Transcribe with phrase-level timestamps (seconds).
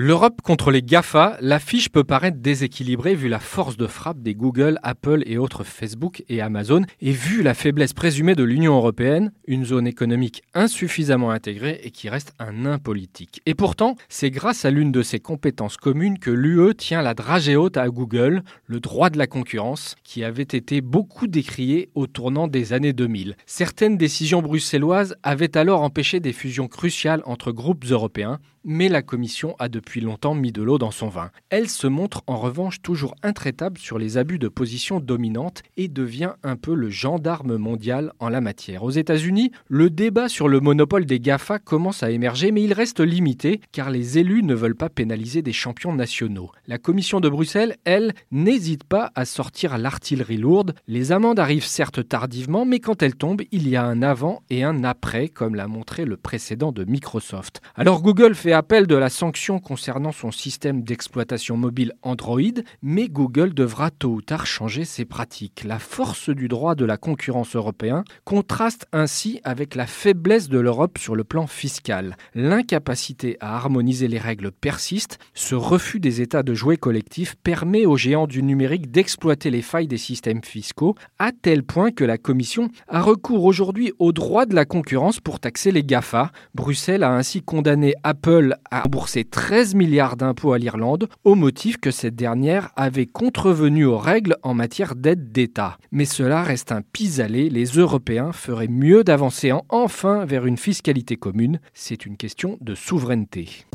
[0.00, 4.78] L'Europe contre les GAFA, l'affiche peut paraître déséquilibrée vu la force de frappe des Google,
[4.84, 9.64] Apple et autres Facebook et Amazon, et vu la faiblesse présumée de l'Union européenne, une
[9.64, 13.42] zone économique insuffisamment intégrée et qui reste un nain politique.
[13.44, 17.56] Et pourtant, c'est grâce à l'une de ses compétences communes que l'UE tient la dragée
[17.56, 22.46] haute à Google, le droit de la concurrence, qui avait été beaucoup décrié au tournant
[22.46, 23.34] des années 2000.
[23.46, 29.56] Certaines décisions bruxelloises avaient alors empêché des fusions cruciales entre groupes européens, mais la Commission
[29.58, 31.30] a depuis longtemps mis de l'eau dans son vin.
[31.48, 36.32] Elle se montre en revanche toujours intraitable sur les abus de position dominante et devient
[36.42, 38.84] un peu le gendarme mondial en la matière.
[38.84, 43.00] Aux États-Unis, le débat sur le monopole des GAFA commence à émerger, mais il reste
[43.00, 46.50] limité car les élus ne veulent pas pénaliser des champions nationaux.
[46.66, 50.74] La Commission de Bruxelles, elle, n'hésite pas à sortir l'artillerie lourde.
[50.88, 54.62] Les amendes arrivent certes tardivement, mais quand elles tombent, il y a un avant et
[54.62, 57.62] un après, comme l'a montré le précédent de Microsoft.
[57.74, 62.40] Alors Google fait appel de la sanction concernant son système d'exploitation mobile Android,
[62.82, 65.62] mais Google devra tôt ou tard changer ses pratiques.
[65.64, 70.98] La force du droit de la concurrence européen contraste ainsi avec la faiblesse de l'Europe
[70.98, 72.16] sur le plan fiscal.
[72.34, 77.96] L'incapacité à harmoniser les règles persiste, ce refus des États de jouer collectif permet aux
[77.96, 82.70] géants du numérique d'exploiter les failles des systèmes fiscaux, à tel point que la Commission
[82.88, 86.32] a recours aujourd'hui au droit de la concurrence pour taxer les GAFA.
[86.56, 88.37] Bruxelles a ainsi condamné Apple
[88.70, 93.98] a remboursé 13 milliards d'impôts à l'Irlande au motif que cette dernière avait contrevenu aux
[93.98, 95.78] règles en matière d'aide d'État.
[95.90, 101.60] Mais cela reste un pis-aller, les Européens feraient mieux d'avancer enfin vers une fiscalité commune,
[101.74, 103.66] c'est une question de souveraineté.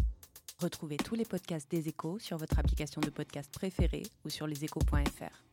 [0.60, 5.53] Retrouvez tous les podcasts des échos sur votre application de podcast préférée ou sur leséchos.fr.